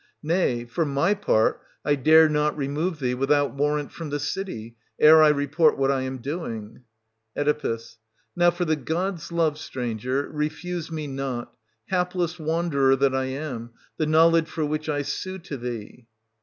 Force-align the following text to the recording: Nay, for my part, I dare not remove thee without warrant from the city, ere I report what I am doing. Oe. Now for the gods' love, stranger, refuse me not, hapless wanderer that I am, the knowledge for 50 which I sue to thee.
Nay, 0.23 0.65
for 0.65 0.83
my 0.83 1.13
part, 1.13 1.61
I 1.85 1.93
dare 1.93 2.27
not 2.27 2.57
remove 2.57 2.97
thee 2.97 3.13
without 3.13 3.53
warrant 3.53 3.91
from 3.91 4.09
the 4.09 4.17
city, 4.19 4.75
ere 4.99 5.21
I 5.21 5.29
report 5.29 5.77
what 5.77 5.91
I 5.91 6.01
am 6.01 6.17
doing. 6.17 6.81
Oe. 7.37 7.77
Now 8.35 8.49
for 8.49 8.65
the 8.65 8.75
gods' 8.75 9.31
love, 9.31 9.59
stranger, 9.59 10.27
refuse 10.27 10.89
me 10.89 11.05
not, 11.05 11.53
hapless 11.89 12.39
wanderer 12.39 12.95
that 12.95 13.13
I 13.13 13.25
am, 13.25 13.73
the 13.97 14.07
knowledge 14.07 14.47
for 14.47 14.61
50 14.63 14.67
which 14.71 14.89
I 14.89 15.03
sue 15.03 15.37
to 15.37 15.55
thee. 15.55 16.07